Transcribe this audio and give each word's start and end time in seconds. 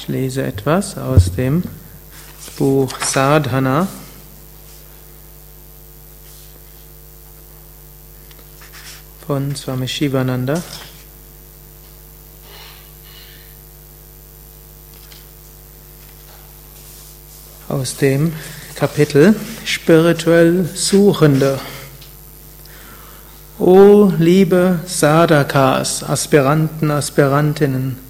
Ich 0.00 0.08
lese 0.08 0.42
etwas 0.42 0.96
aus 0.96 1.30
dem 1.32 1.62
Buch 2.56 2.90
Sadhana. 3.04 3.86
von 9.26 9.54
Swami 9.54 9.86
Shivananda. 9.86 10.62
Aus 17.68 17.94
dem 17.98 18.32
Kapitel 18.74 19.36
Spirituell 19.66 20.64
Suchende. 20.74 21.60
O 23.58 24.10
liebe 24.18 24.80
Sadhakas, 24.86 26.02
Aspiranten, 26.02 26.90
Aspirantinnen, 26.90 28.09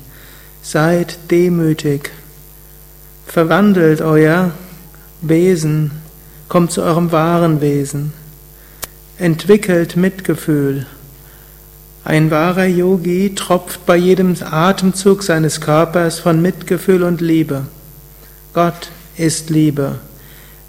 seid 0.63 1.19
demütig, 1.31 2.11
verwandelt 3.27 4.01
euer 4.01 4.53
Wesen, 5.21 5.91
kommt 6.49 6.73
zu 6.73 6.83
eurem 6.83 7.13
wahren 7.13 7.61
Wesen, 7.61 8.13
entwickelt 9.19 9.97
Mitgefühl. 9.97 10.87
Ein 12.05 12.31
wahrer 12.31 12.65
Yogi 12.65 13.35
tropft 13.35 13.85
bei 13.85 13.97
jedem 13.97 14.35
Atemzug 14.41 15.23
seines 15.23 15.61
Körpers 15.61 16.19
von 16.19 16.41
Mitgefühl 16.41 17.03
und 17.03 17.21
Liebe. 17.21 17.67
Gott 18.55 18.91
ist 19.17 19.51
Liebe. 19.51 19.97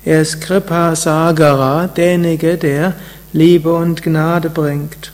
Er 0.03 0.22
ist 0.22 0.42
Kripa 0.42 0.95
Sagara, 0.95 1.88
derjenige, 1.88 2.58
der 2.58 2.95
Liebe 3.34 3.73
und 3.73 4.03
Gnade 4.03 4.50
bringt. 4.50 5.14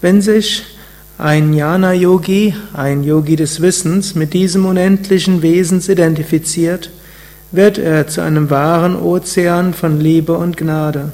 Wenn 0.00 0.22
sich 0.22 0.75
ein 1.18 1.54
Jnana-Yogi, 1.54 2.54
ein 2.74 3.02
Yogi 3.02 3.36
des 3.36 3.62
Wissens, 3.62 4.14
mit 4.14 4.34
diesem 4.34 4.66
unendlichen 4.66 5.40
Wesens 5.40 5.88
identifiziert, 5.88 6.90
wird 7.52 7.78
er 7.78 8.06
zu 8.06 8.20
einem 8.20 8.50
wahren 8.50 8.96
Ozean 8.96 9.72
von 9.72 9.98
Liebe 9.98 10.34
und 10.34 10.58
Gnade. 10.58 11.12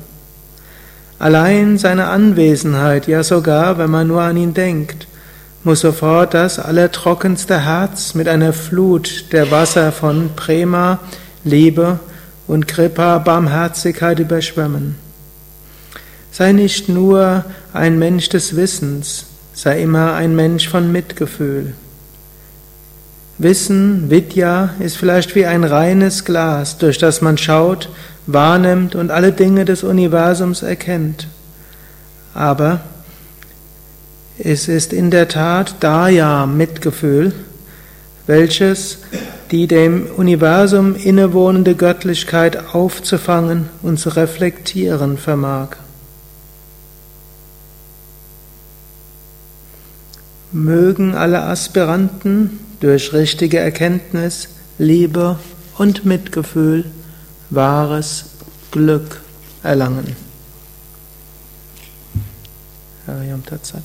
Allein 1.21 1.79
seine 1.79 2.09
Anwesenheit, 2.09 3.07
ja 3.07 3.23
sogar, 3.23 3.79
wenn 3.79 3.91
man 3.91 4.09
nur 4.09 4.23
an 4.23 4.37
ihn 4.37 4.55
denkt, 4.55 5.07
muss 5.63 5.81
sofort 5.81 6.35
das 6.35 6.59
allertrockenste 6.59 7.65
Herz 7.65 8.15
mit 8.15 8.27
einer 8.27 8.53
Flut 8.53 9.27
der 9.31 9.53
Wasser 9.53 9.93
von 9.93 10.31
Prema, 10.35 10.99
Liebe 11.45 12.01
und 12.49 12.67
Kripa, 12.67 13.19
Barmherzigkeit 13.19 14.19
überschwemmen. 14.19 14.97
Sei 16.33 16.51
nicht 16.51 16.89
nur 16.89 17.45
ein 17.73 18.01
Mensch 18.01 18.29
des 18.29 18.57
Wissens, 18.57 19.27
sei 19.63 19.81
immer 19.81 20.15
ein 20.15 20.35
Mensch 20.35 20.69
von 20.69 20.91
Mitgefühl. 20.91 21.75
Wissen, 23.39 24.11
Vidya, 24.11 24.71
ist 24.81 24.97
vielleicht 24.97 25.37
wie 25.37 25.47
ein 25.47 25.63
reines 25.63 26.25
Glas, 26.25 26.79
durch 26.79 26.99
das 26.99 27.21
man 27.21 27.39
schaut, 27.39 27.89
wahrnimmt 28.27 28.97
und 28.97 29.13
alle 29.13 29.31
Dinge 29.31 29.65
des 29.65 29.85
Universums 29.85 30.63
erkennt. 30.63 31.29
Aber 32.35 32.81
es 34.37 34.67
ist 34.67 34.93
in 34.93 35.13
der 35.13 35.29
Tat 35.29 35.77
Daya 35.79 36.45
Mitgefühl, 36.45 37.33
welches 38.27 38.99
die 39.53 39.69
dem 39.69 40.07
Universum 40.17 40.97
innewohnende 40.97 41.77
Göttlichkeit 41.77 42.75
aufzufangen 42.75 43.69
und 43.81 44.01
zu 44.01 44.09
reflektieren 44.09 45.19
vermag. 45.19 45.77
Mögen 50.53 51.15
alle 51.15 51.43
Aspiranten 51.43 52.61
durch 52.81 53.13
richtige 53.13 53.59
Erkenntnis, 53.59 54.49
Liebe 54.79 55.39
und 55.79 56.05
Mitgefühl 56.05 56.85
wahres 57.51 58.27
Glück 58.71 59.21
erlangen. 59.63 60.17
Hariam 63.07 63.45
Tatsat. 63.45 63.83